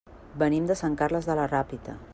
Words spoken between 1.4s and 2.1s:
la Ràpita.